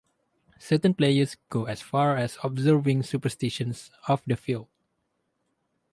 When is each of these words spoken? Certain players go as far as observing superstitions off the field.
Certain 0.57 0.95
players 0.95 1.37
go 1.49 1.65
as 1.65 1.79
far 1.83 2.17
as 2.17 2.39
observing 2.43 3.03
superstitions 3.03 3.91
off 4.07 4.25
the 4.25 4.35
field. 4.35 4.65